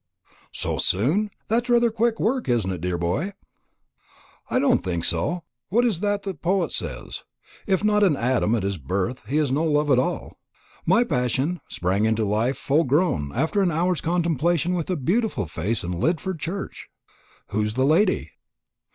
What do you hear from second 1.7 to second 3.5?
quick work, isn't it, dear boy?"